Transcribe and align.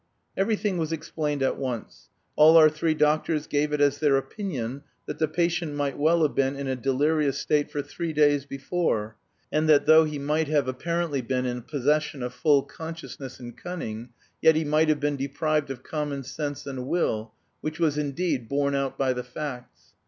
Everything 0.35 0.79
was 0.79 0.91
explained 0.91 1.43
at 1.43 1.59
once. 1.59 2.09
All 2.35 2.57
our 2.57 2.69
three 2.69 2.95
doctors 2.95 3.45
gave 3.45 3.71
it 3.71 3.79
as 3.79 3.99
their 3.99 4.17
opinion 4.17 4.81
that 5.05 5.19
the 5.19 5.27
patient 5.27 5.75
might 5.75 5.95
well 5.95 6.23
have 6.23 6.33
been 6.33 6.55
in 6.55 6.65
a 6.65 6.75
delirious 6.75 7.37
state 7.37 7.69
for 7.69 7.83
three 7.83 8.11
days 8.11 8.47
before, 8.47 9.15
and 9.51 9.69
that 9.69 9.85
though 9.85 10.05
he 10.05 10.17
might 10.17 10.47
have 10.47 10.67
apparently 10.67 11.21
been 11.21 11.45
in 11.45 11.61
possession 11.61 12.23
of 12.23 12.33
full 12.33 12.63
consciousness 12.63 13.39
and 13.39 13.55
cunning, 13.57 14.09
yet 14.41 14.55
he 14.55 14.63
might 14.65 14.89
have 14.89 14.99
been 14.99 15.17
deprived 15.17 15.69
of 15.69 15.83
common 15.83 16.23
sense 16.23 16.65
and 16.65 16.87
will, 16.87 17.31
which 17.59 17.79
was 17.79 17.95
indeed 17.95 18.49
borne 18.49 18.73
out 18.73 18.97
by 18.97 19.13
the 19.13 19.23
facts. 19.23 19.93